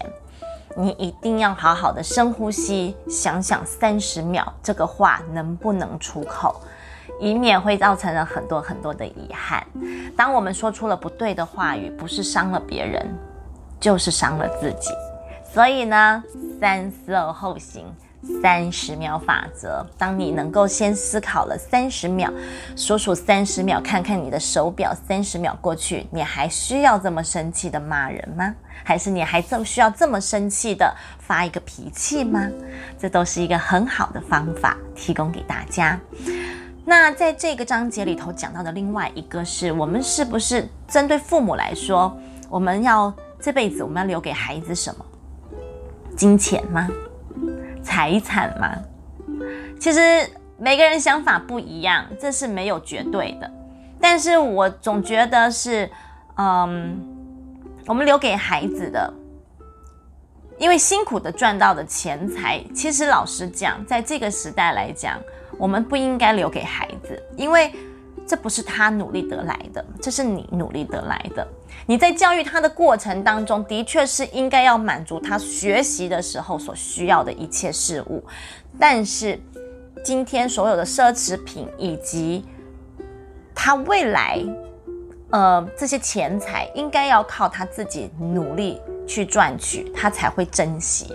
[0.77, 6.61] 你一定要好好的深呼吸，想想三十秒这个话能不能出口，
[7.19, 9.65] 以免会造成了很多很多的遗憾。
[10.15, 13.05] 当我们说出了不对的话语，不是伤了别人，
[13.79, 14.91] 就是伤了自己。
[15.53, 16.23] 所以呢，
[16.61, 17.85] 三思而后行。
[18.41, 22.31] 三十秒法则，当你能够先思考了三十秒，
[22.75, 28.55] 数数三十秒，看看你的手表，三十秒过去，你还需要这么生气的骂人吗？
[28.83, 32.49] 还是你还这么需要这么生气的发一个脾气吗？
[32.99, 35.99] 这都是一个很好的方法，提供给大家。
[36.83, 42.15] 那在这个章节里头讲到的另外一个是我们是不是针对父母来说，
[42.49, 45.05] 我们要这辈子我们要留给孩子什么？
[46.15, 46.87] 金钱吗？
[47.85, 48.75] 财产吗？
[49.79, 53.49] 其实每个人想法不一样，这是没有绝对的。
[54.01, 55.89] 但是我总觉得是，
[56.37, 56.99] 嗯，
[57.85, 59.13] 我们留给孩子的，
[60.57, 65.17] 因为辛苦的赚到的钱财，其实老实讲，在这个时代来讲，
[65.57, 67.71] 我们不应该留给孩子，因为。
[68.27, 71.47] 这不是他努力得来的，这是你努力得来的。
[71.87, 78.23] 你在教育他的过程当中，的确是应该要满足他学习的时候所需要的一切事物。
[78.79, 79.39] 但是，
[80.03, 82.43] 今天所有的奢侈品以及
[83.53, 84.43] 他未来，
[85.29, 91.13] 呃，这些钱财，应该要靠他自己努力去赚取，他才会珍惜。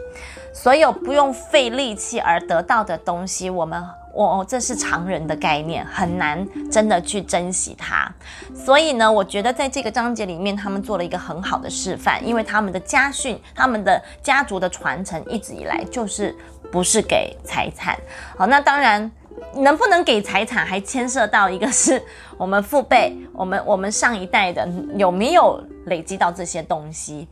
[0.52, 3.82] 所有不用费力气而得到的东西，我们。
[4.12, 8.12] 我这是常人的概念，很难真的去珍惜它。
[8.54, 16.36] 所以呢，我觉得在这个章节里面，他们做了一个很好的示范，因为他们的家训、他们的家族的传承，一直以来就是
[16.72, 17.96] 不是给财产。
[18.36, 19.10] 好，那当然，
[19.54, 22.02] 能不能给财产，还牵涉到一个是
[22.36, 27.28] 我们父辈、我们我们上一代的有没有累积到这些东西。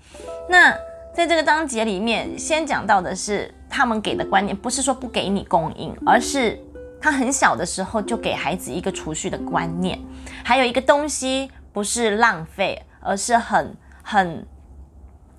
[0.48, 0.72] 那
[1.12, 6.56] 在这个章节里面，先讲到的是他们给的观念，不是说不给你供应，而是。
[7.00, 9.98] 他很小的时候就给孩子一个储蓄的观念，
[10.44, 14.46] 还有一个东西不是浪费，而是很很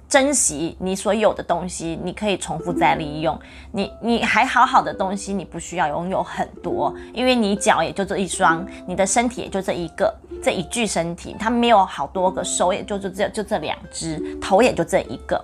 [0.07, 3.39] 珍惜你所有的东西，你可以重复再利用。
[3.71, 15.43] 你你还好好的东西，你不需要拥有很多，因为你脚也就这一双，你的身体也就这一个，这一具身体，它没有好多个手，也就就这就这两只头，也就这一个。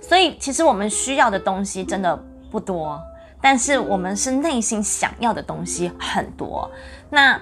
[0.00, 2.16] 所以其实我们需要的东西真的
[2.50, 3.00] 不多。
[3.40, 6.70] 但是我们是内心想要的东西很多，
[7.08, 7.40] 那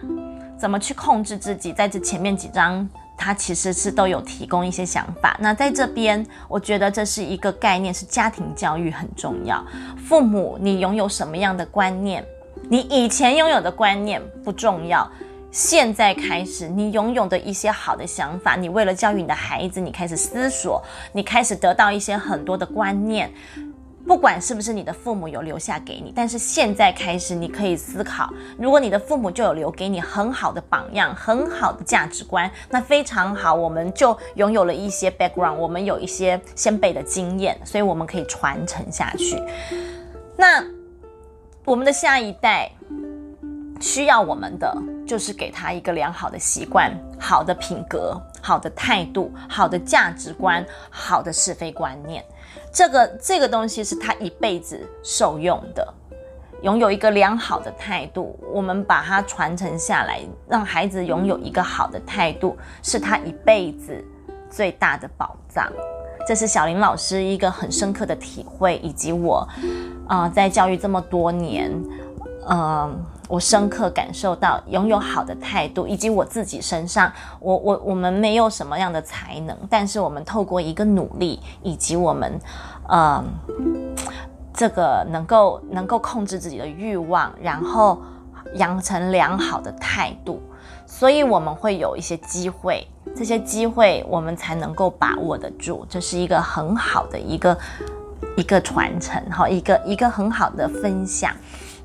[0.57, 1.73] 怎么去控制自己？
[1.73, 5.37] 在这前面几章，它其实是都有提供一些想法。
[5.41, 9.65] 那在这边，我觉得这是一个概念，是家庭教育很重要。
[9.97, 12.25] 父母，你拥有什么样的观念？
[12.69, 15.09] 你以前拥有的观念不重要，
[15.51, 20.83] 现在开始，你拥有的一些好的想法，你为了教育你的孩子，你开始思索，
[21.13, 23.31] 你开始得到一些很多的观念。
[24.09, 39.43] 不管是不是你的父母有留下给你，但是现在开始你可以思考，如果你的父母就有留给你很好的榜样、很好的价值观，那非常好，我们就拥有了一些 background，我们有一些先辈的经验，所以我们可以传承下去。
[40.39, 40.65] 那
[41.67, 42.73] 我们的下一代
[43.79, 44.75] 需要我们的，
[45.07, 46.91] 就是给他一个良好的习惯、
[47.21, 52.25] 好的品格、好的态度、好的价值观、好的是非观念。
[52.79, 55.93] 这个这个东西是他一辈子受用的，
[56.63, 64.01] 拥有一个良好的态度，我们把它传承下来，让孩子拥有一个好的态度，是他一辈子
[64.49, 65.69] 最大的宝藏。
[66.25, 69.45] 这是小林老师一个很深刻的体会，以及我，
[70.07, 71.73] 啊，在教育这么多年，
[72.49, 72.97] 嗯，
[73.29, 82.41] 我深刻感受到拥有好的态度，以及我自己身上，我我我们没有什么样的才能，但是我们透过一个努力，以及我们，
[82.89, 83.23] 呃，
[84.55, 88.01] 这个能够能够控制自己的欲望，然后
[88.55, 90.41] 养成良好的态度，
[90.87, 97.59] 所以我们会有一些机会，这些机会我们才能够把握得住，这是一个很好的一个
[98.39, 101.31] 一个传承，哈，一个一个很好的分享，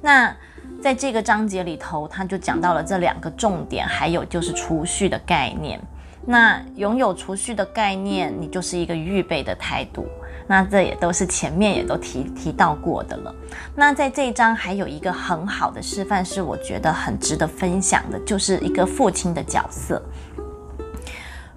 [0.02, 0.34] 那。
[0.82, 5.80] 在这个章节里头，他就讲到了这两个重点，还有就是储蓄的概念。
[6.26, 10.06] 那拥有储蓄的概念，你就是一个预备的态度。
[10.46, 13.34] 那这也都是前面也都提提到过的了。
[13.76, 20.02] 那在这一章还有一个很好的示范，是我觉得很值得分享的，就是一个父亲的角色。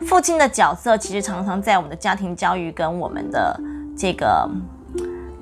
[0.02, 3.60] 父亲的角色其实常常在我们的家庭教育跟我们的
[3.98, 4.48] 这个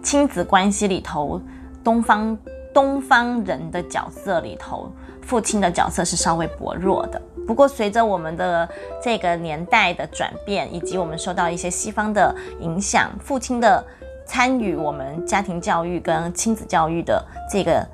[0.03, 1.39] 亲子关系里头，
[1.83, 2.37] 东方。
[2.75, 7.23] 东方人的角色里头，父亲的角色是稍微薄弱的。
[7.47, 8.69] 不过，随着我们的
[9.03, 13.85] 这个年代的转变，以及我们受到一些西方的影响，父亲的
[14.27, 17.87] 参与我们家庭教育跟亲子教育的这个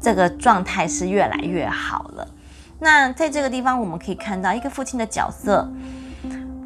[0.00, 2.28] 这个状态是越来越好了。
[2.80, 5.68] 那在这个地方，我们可以看到一个父亲的角色，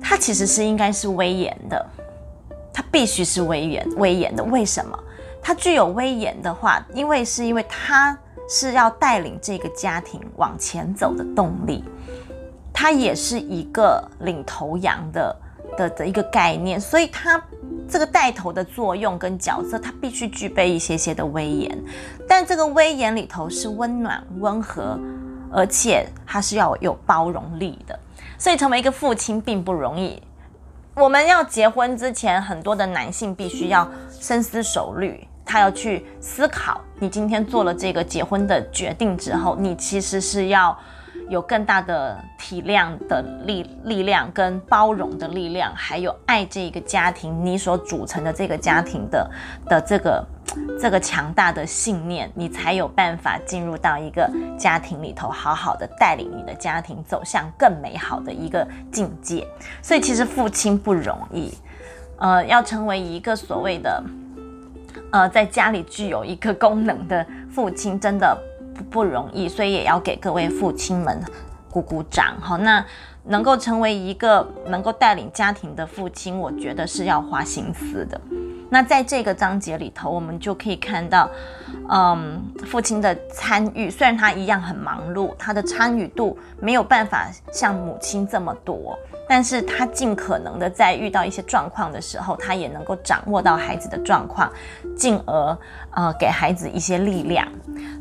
[0.02, 1.86] 他其实是应该是威严的，
[2.72, 4.42] 他必须是威严威严的。
[4.44, 4.98] 为什么？
[5.42, 8.16] 他具有威严的话，因为是因为他
[8.48, 11.84] 是要带领这个家庭往前走的动力，
[12.72, 15.36] 他也是一个领头羊的
[15.76, 17.42] 的的一个概念，所以他
[17.88, 21.76] 这个带头的作用跟角色，他必须具备一些些的威严，
[22.28, 24.98] 但这个威严里头是温暖温和，
[25.52, 27.98] 而且他是要有包容力的，
[28.38, 30.22] 所以成为一个父亲并不容易。
[30.94, 35.26] 我们要结婚之前，很多的男性必须要深思熟虑。
[35.44, 40.76] 他要去思考，你今天做了这个结婚的决定之后，你其实是要
[41.28, 49.30] 有更大的体谅的力力量，跟包容的力量，还有爱这个家庭，你所组成的这个家庭的
[49.66, 50.26] 的这个
[50.80, 59.46] 这个强大的信念，你才有办法进入到一个家庭里头，好好的带领你的家庭走向更美好的一个境界。
[59.82, 61.52] 所以，其实父亲不容易，
[62.18, 64.02] 呃，要成为一个所谓的。
[65.12, 68.36] 呃，在家里具有一个功能的父亲真的
[68.74, 71.22] 不不容易，所以也要给各位父亲们
[71.70, 72.56] 鼓鼓掌哈。
[72.56, 72.84] 那
[73.24, 78.20] 能够成为一个能够带领家庭的父亲，我觉得是要花心思的。
[78.70, 81.28] 那在这个章节里头，我们就可以看到，
[81.90, 88.98] 嗯，父亲的参与，虽然他一样很忙碌，他的参与度没有办法像母亲这么多。
[89.32, 94.52] 但是他尽可能的在遇到一些状况的时候，他也能够掌握到孩子的状况，
[94.94, 95.58] 进而
[95.92, 97.48] 呃给孩子一些力量。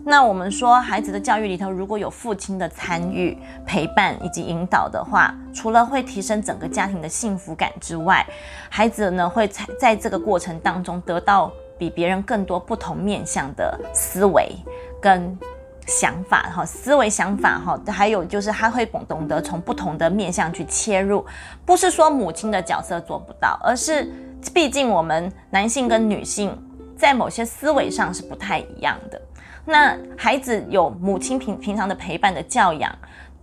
[0.04, 8.28] 那我们说，孩子的教育里头，如果有父亲的参与、陪伴以及引导的话，除了会提升整个家庭的幸福感之外，
[8.70, 14.54] 孩子呢会在在这个过程当中得到比别人更多不同面向的思维
[15.02, 15.40] 跟。
[15.88, 21.26] 想法哈，思维想法哈，还有就是他会懂懂得从不同的面向去切入，
[21.66, 24.10] 不是说母亲的角色做不到，而是
[24.54, 26.58] 毕竟我们男性跟女性
[26.96, 29.22] 在某些思维上是不太一样的。
[29.66, 32.96] 那孩子有母亲平平常的陪伴的教养，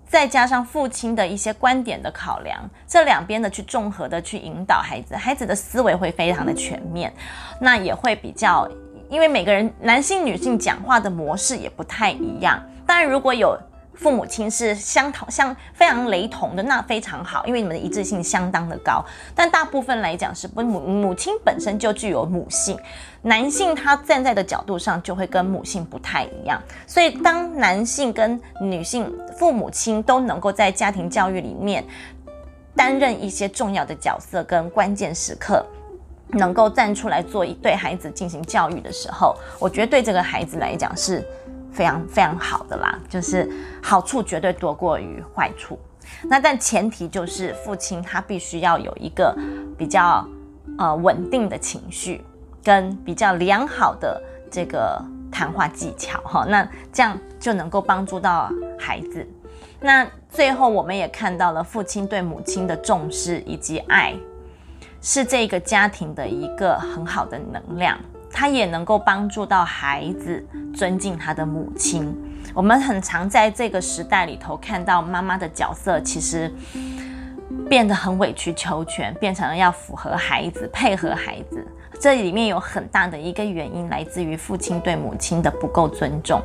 [0.07, 7.13] 再加上父亲的一些观点的考量，这两边的去综合的去引导孩子，孩子的思维会非常的全面，
[7.61, 8.69] 那也会比较。
[9.09, 12.63] 因为每个人男性、女性讲话的模式也不太一样。
[12.87, 13.59] 当然，如果有
[13.95, 19.05] 父母亲是相同、相非常雷同的，那非常好，因为你们的一致性相当的高。
[19.35, 22.79] 但大部分来讲是不母母亲本身就具有母性，
[23.23, 26.63] 男性他站在的角度上就会跟母性不太一样。
[26.87, 31.85] 所以，当男性跟女性父母亲都能够在家庭教育里面
[32.77, 35.67] 担任一些重要的角色跟关键时刻。
[36.31, 41.25] 能够站出来做一对孩子进行教育的时候，我觉得对这个孩子来讲是
[41.73, 43.51] 非常非常好的啦，就是
[43.83, 45.79] 好处绝对多过于坏处。
[46.25, 49.37] 那但前提就是父亲他必须要有一个
[49.77, 50.27] 比较
[50.77, 52.25] 呃稳定的情绪，
[52.63, 54.21] 跟比较良好的
[54.51, 59.27] 这个谈话技巧哈，那这样就能够帮助到孩子。
[59.81, 64.15] 那最后我们也看到了父亲对母亲的重视以及爱。
[65.01, 67.99] 是这个家庭的一个很好的能量，
[68.33, 70.45] 它也能够帮助到孩子
[70.75, 72.15] 尊敬他的母亲。
[72.55, 76.53] 我们很常在这个时代里头看到妈妈的角色，其实
[77.69, 81.65] 变得很委曲求全，变成了要符合孩子、配合孩子。
[82.01, 86.41] 这里面有很大的一个原因来自于父亲对母亲的不够尊重。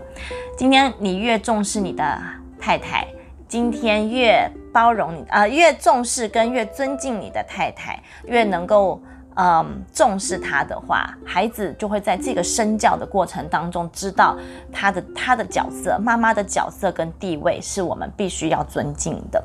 [0.57, 2.19] 今天你越重视你的
[2.59, 3.07] 太太，
[3.47, 9.01] 今天越包容你，呃，越重视跟越尊敬你的太太，越能够
[9.35, 14.35] 嗯重视她的话，孩子就会在这个身教的过程当中知道
[14.71, 19.41] 他的他的角色，妈妈的角色跟地位是我们必须要尊敬的。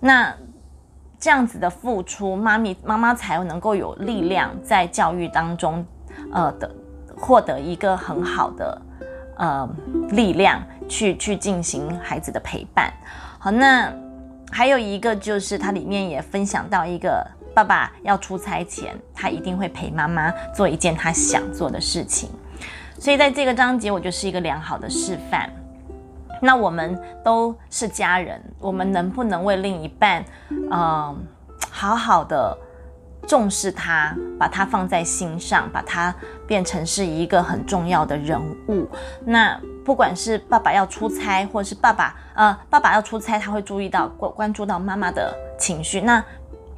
[0.00, 0.32] 那。
[1.24, 5.86] 这样子的付出，妈咪妈妈才能够有力量在教育当中，
[6.32, 6.68] 呃的
[7.16, 8.82] 获得一个很好的
[9.36, 9.68] 呃
[10.08, 12.92] 力量，去去进行孩子的陪伴。
[13.38, 13.88] 好，那
[14.52, 22.28] 还有一个就是它里面也分享到一个爸爸要出差前，他一定会陪妈妈做一件他想做的事情。
[22.98, 25.50] 所以在这个章节，我就是一个良好的示范。
[26.40, 30.24] 那我们都是家人，我们能不能为另一半，
[30.70, 31.16] 嗯，
[31.70, 32.56] 好好的
[33.26, 36.14] 重视他，把他放在心上，把他
[36.46, 38.88] 变成是一个很重要的人物？
[39.24, 46.00] 那不管是爸爸要出差，或者是爸爸，呃，爸爸要出差，他会注意到关关注到妈妈的情绪。
[46.00, 46.24] 那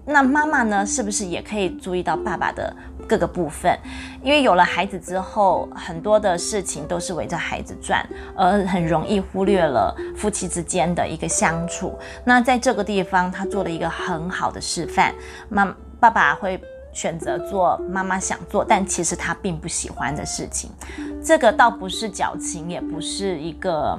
[0.07, 2.74] 那妈妈呢，是不是也可以注意到爸爸的？
[3.07, 3.78] 各个部分，
[4.22, 8.02] 因为有了孩子之后，很多的事情都是围着孩子转，
[8.34, 11.98] 而很容易忽略了夫妻之间的一个相处。
[12.24, 15.14] 那在这个地方，他做了一个很好的示范。
[15.50, 16.59] 妈，爸爸会
[16.95, 20.70] 选择做妈妈想做，但其实他并不喜欢的事情。
[21.22, 23.99] 这个倒不是矫情，也不是一个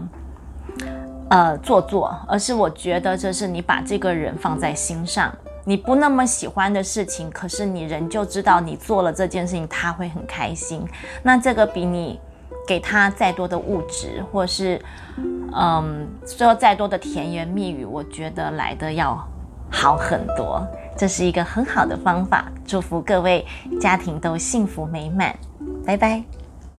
[1.29, 5.31] 呃做作，而是我觉得这是你把这个人放在心上。
[5.67, 10.87] 你不那么喜欢的事情，可是你仍旧知道你做了这件事情，他会很开心。
[11.23, 12.19] 那这个比你
[12.67, 14.79] 给他再多的物质，或是
[15.55, 19.17] 嗯说再多的甜言蜜语，我觉得来的要
[19.71, 20.63] 好很多。
[20.97, 23.45] 这是一个很好的方法，祝福各位
[23.79, 25.35] 家庭都幸福美满。
[25.85, 26.23] 拜拜。